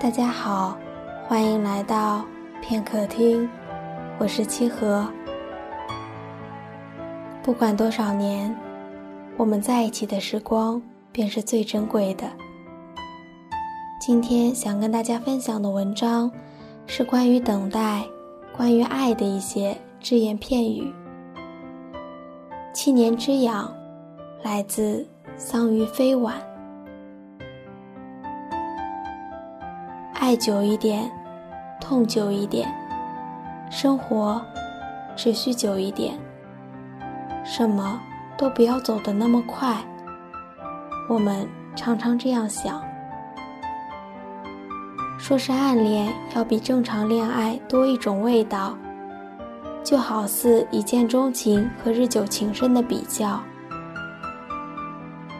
[0.00, 0.78] 大家好，
[1.26, 2.24] 欢迎来到
[2.62, 3.48] 片刻听，
[4.16, 5.04] 我是七和。
[7.42, 8.56] 不管多少年，
[9.36, 10.80] 我们在一起的时光
[11.10, 12.30] 便是最珍贵的。
[14.00, 16.30] 今天想跟大家分享的文章，
[16.86, 18.04] 是关于等待、
[18.56, 20.94] 关于爱的一些只言片语。
[22.72, 23.74] 七年之痒，
[24.44, 25.04] 来自
[25.36, 26.40] 桑榆非晚。
[30.28, 31.10] 爱久一点，
[31.80, 32.70] 痛久一点，
[33.70, 34.38] 生活
[35.16, 36.18] 持续久一点。
[37.46, 37.98] 什么
[38.36, 39.74] 都不要走得那么快。
[41.08, 42.78] 我们常常这样想，
[45.18, 48.76] 说是暗恋要比正常恋爱多一种味道，
[49.82, 53.40] 就好似一见钟情和日久情深的比较。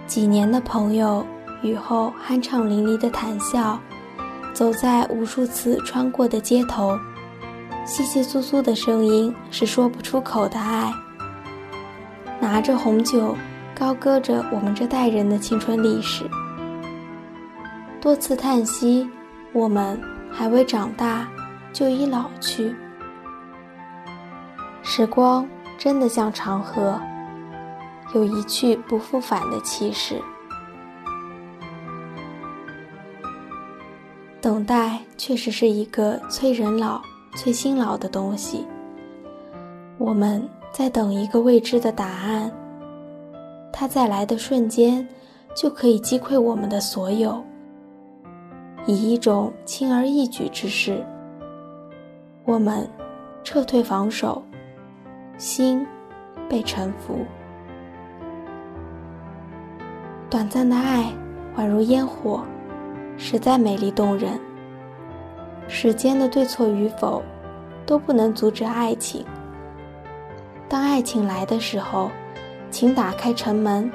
[0.07, 1.23] 几年的朋友，
[1.61, 3.79] 雨后酣畅淋漓的谈笑。
[4.59, 6.99] 走在无数次穿过的街头，
[7.87, 10.93] 窸窸窣窣的声音是说不出口的爱。
[12.41, 13.37] 拿着红酒，
[13.73, 16.29] 高歌着我们这代人的青春历史。
[18.01, 19.09] 多次叹息，
[19.53, 19.97] 我们
[20.29, 21.29] 还未长大，
[21.73, 22.75] 就已老去。
[24.83, 25.49] 时光
[25.79, 27.01] 真的像长河，
[28.13, 30.21] 有一去不复返的气势。
[34.41, 37.03] 等待确实是一个催人老、
[37.35, 38.65] 催心老的东西。
[39.99, 42.51] 我们在等一个未知的答案，
[43.73, 45.07] 它在来的瞬间
[45.57, 47.43] 就可以击溃我们的所有，
[48.87, 51.05] 以一种轻而易举之势，
[52.45, 52.89] 我们
[53.43, 54.41] 撤退防守，
[55.37, 55.85] 心
[56.49, 57.19] 被臣服。
[60.31, 61.13] 短暂的爱
[61.57, 62.45] 宛如烟火。
[63.19, 64.41] 实在美丽动人。
[65.67, 67.23] 时间的对错与否，
[67.85, 69.23] 都不能阻止爱情。
[70.67, 72.11] 当爱情来的时候，
[72.71, 73.91] 请打开城门。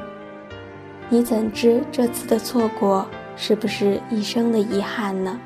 [1.09, 5.39] 你怎知这次的错过是不是一生的遗憾呢？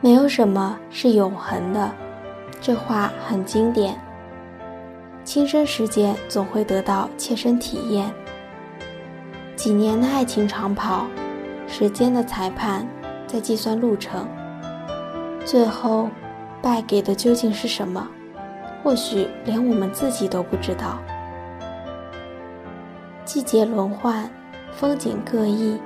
[0.00, 1.90] 没有什么是永恒的，
[2.60, 3.96] 这话很经典。
[5.24, 8.12] 亲身实践总会得到切身体验。
[9.60, 11.06] 几年的爱情长跑，
[11.66, 12.88] 时间的裁判
[13.26, 14.26] 在计算路程。
[15.44, 16.08] 最后，
[16.62, 18.08] 败给的究竟是什么？
[18.82, 20.98] 或许连我们自己都不知道。
[23.26, 24.30] 季节轮换，
[24.72, 25.78] 风景各异。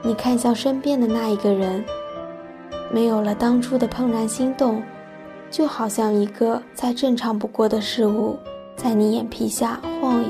[0.00, 1.84] 你看向身边的那一个人，
[2.90, 4.82] 没有了当初的怦然心动，
[5.50, 8.38] 就好像一个再正常不过的事物，
[8.76, 10.28] 在你眼皮下晃悠。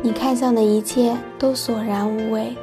[0.00, 2.56] 你看向的一切都索然无味。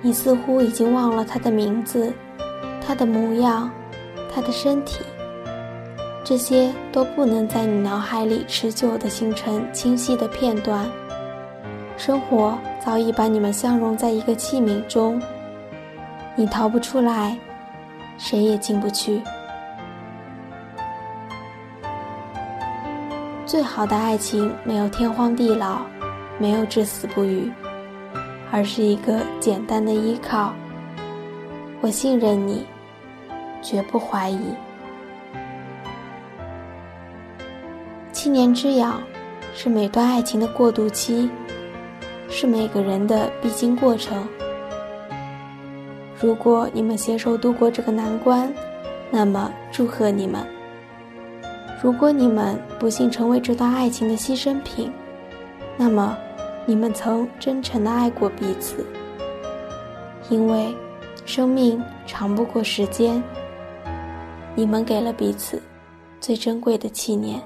[0.00, 2.12] 你似乎已经忘了他的名字，
[2.80, 3.70] 他的模样，
[4.32, 5.04] 他的身体。
[6.24, 10.86] 这些都不能在你脑海里持久地形成清晰的片段。
[11.96, 15.20] 生活早已把你们相融在一个器皿中，
[16.36, 17.36] 你逃不出来，
[18.16, 19.20] 谁也进不去。
[23.44, 25.80] 最好的爱情没有天荒地老。
[26.38, 27.50] 没有至死不渝，
[28.52, 30.54] 而是一个简单的依靠。
[31.80, 32.64] 我信任你，
[33.60, 34.38] 绝不怀疑。
[38.12, 39.02] 七年之痒，
[39.54, 41.28] 是每段爱情的过渡期，
[42.28, 44.26] 是每个人的必经过程。
[46.20, 48.52] 如果你们携手度过这个难关，
[49.10, 50.44] 那么祝贺你们。
[51.82, 54.92] 如果你们不幸成为这段爱情的牺牲品，
[55.76, 56.16] 那么。
[56.68, 58.84] 你们曾真诚的爱过彼此，
[60.28, 60.76] 因为
[61.24, 63.22] 生命长不过时间。
[64.54, 65.62] 你们给了彼此
[66.20, 67.40] 最珍贵的纪念。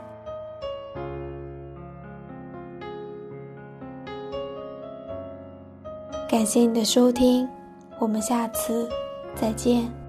[6.29, 7.49] 感谢你的收听，
[8.01, 8.89] 我们下次
[9.37, 10.02] 再见。